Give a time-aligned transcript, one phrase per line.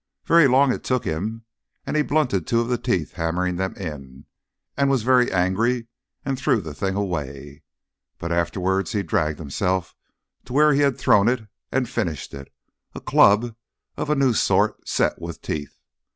[0.25, 1.45] Very long it took him,
[1.85, 4.25] and he blunted two of the teeth hammering them in,
[4.75, 5.89] and was very angry
[6.25, 7.61] and threw the thing away;
[8.17, 9.95] but afterwards he dragged himself
[10.45, 12.51] to where he had thrown it and finished it
[12.95, 13.55] a club
[13.95, 15.77] of a new sort set with teeth.